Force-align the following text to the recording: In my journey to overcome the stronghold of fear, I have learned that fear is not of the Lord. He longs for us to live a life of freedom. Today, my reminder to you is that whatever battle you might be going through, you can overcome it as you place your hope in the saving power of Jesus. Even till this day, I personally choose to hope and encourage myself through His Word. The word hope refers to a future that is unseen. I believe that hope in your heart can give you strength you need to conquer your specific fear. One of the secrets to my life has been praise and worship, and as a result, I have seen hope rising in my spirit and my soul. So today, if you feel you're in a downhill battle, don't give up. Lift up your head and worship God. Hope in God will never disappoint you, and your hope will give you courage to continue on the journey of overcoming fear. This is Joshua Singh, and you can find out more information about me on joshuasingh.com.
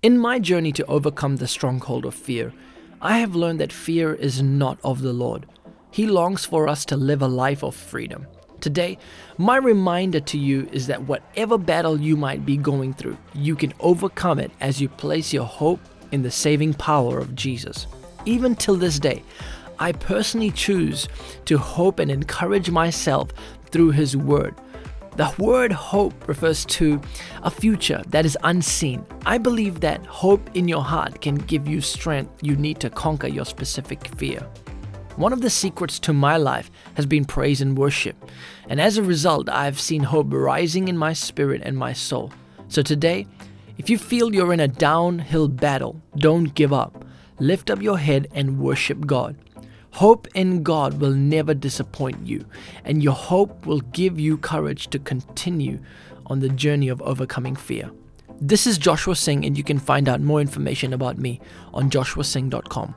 In 0.00 0.16
my 0.16 0.38
journey 0.38 0.70
to 0.74 0.86
overcome 0.86 1.36
the 1.36 1.48
stronghold 1.48 2.04
of 2.04 2.14
fear, 2.14 2.52
I 3.02 3.18
have 3.18 3.34
learned 3.34 3.58
that 3.58 3.72
fear 3.72 4.14
is 4.14 4.40
not 4.40 4.78
of 4.84 5.02
the 5.02 5.12
Lord. 5.12 5.44
He 5.90 6.06
longs 6.06 6.44
for 6.44 6.68
us 6.68 6.84
to 6.84 6.96
live 6.96 7.20
a 7.20 7.26
life 7.26 7.64
of 7.64 7.74
freedom. 7.74 8.28
Today, 8.60 8.96
my 9.38 9.56
reminder 9.56 10.20
to 10.20 10.38
you 10.38 10.68
is 10.70 10.86
that 10.86 11.08
whatever 11.08 11.58
battle 11.58 12.00
you 12.00 12.16
might 12.16 12.46
be 12.46 12.56
going 12.56 12.94
through, 12.94 13.16
you 13.34 13.56
can 13.56 13.74
overcome 13.80 14.38
it 14.38 14.52
as 14.60 14.80
you 14.80 14.88
place 14.88 15.32
your 15.32 15.46
hope 15.46 15.80
in 16.12 16.22
the 16.22 16.30
saving 16.30 16.74
power 16.74 17.18
of 17.18 17.34
Jesus. 17.34 17.88
Even 18.24 18.54
till 18.54 18.76
this 18.76 19.00
day, 19.00 19.24
I 19.80 19.90
personally 19.90 20.52
choose 20.52 21.08
to 21.46 21.58
hope 21.58 21.98
and 21.98 22.08
encourage 22.08 22.70
myself 22.70 23.30
through 23.72 23.90
His 23.90 24.16
Word. 24.16 24.54
The 25.18 25.34
word 25.36 25.72
hope 25.72 26.28
refers 26.28 26.64
to 26.66 27.00
a 27.42 27.50
future 27.50 28.00
that 28.06 28.24
is 28.24 28.38
unseen. 28.44 29.04
I 29.26 29.36
believe 29.36 29.80
that 29.80 30.06
hope 30.06 30.48
in 30.54 30.68
your 30.68 30.84
heart 30.84 31.20
can 31.20 31.34
give 31.34 31.66
you 31.66 31.80
strength 31.80 32.30
you 32.40 32.54
need 32.54 32.78
to 32.78 32.88
conquer 32.88 33.26
your 33.26 33.44
specific 33.44 34.06
fear. 34.14 34.38
One 35.16 35.32
of 35.32 35.40
the 35.40 35.50
secrets 35.50 35.98
to 35.98 36.12
my 36.12 36.36
life 36.36 36.70
has 36.94 37.04
been 37.04 37.24
praise 37.24 37.60
and 37.60 37.76
worship, 37.76 38.14
and 38.68 38.80
as 38.80 38.96
a 38.96 39.02
result, 39.02 39.48
I 39.48 39.64
have 39.64 39.80
seen 39.80 40.04
hope 40.04 40.28
rising 40.30 40.86
in 40.86 40.96
my 40.96 41.14
spirit 41.14 41.62
and 41.64 41.76
my 41.76 41.92
soul. 41.94 42.32
So 42.68 42.80
today, 42.80 43.26
if 43.76 43.90
you 43.90 43.98
feel 43.98 44.32
you're 44.32 44.52
in 44.52 44.60
a 44.60 44.68
downhill 44.68 45.48
battle, 45.48 46.00
don't 46.18 46.54
give 46.54 46.72
up. 46.72 47.04
Lift 47.40 47.70
up 47.70 47.82
your 47.82 47.98
head 47.98 48.28
and 48.34 48.60
worship 48.60 49.04
God. 49.04 49.34
Hope 49.98 50.28
in 50.36 50.62
God 50.62 51.00
will 51.00 51.10
never 51.10 51.54
disappoint 51.54 52.24
you, 52.24 52.44
and 52.84 53.02
your 53.02 53.14
hope 53.14 53.66
will 53.66 53.80
give 53.80 54.16
you 54.20 54.38
courage 54.38 54.86
to 54.90 55.00
continue 55.00 55.80
on 56.26 56.38
the 56.38 56.48
journey 56.50 56.86
of 56.86 57.02
overcoming 57.02 57.56
fear. 57.56 57.90
This 58.40 58.64
is 58.64 58.78
Joshua 58.78 59.16
Singh, 59.16 59.44
and 59.44 59.58
you 59.58 59.64
can 59.64 59.80
find 59.80 60.08
out 60.08 60.20
more 60.20 60.40
information 60.40 60.92
about 60.92 61.18
me 61.18 61.40
on 61.74 61.90
joshuasingh.com. 61.90 62.94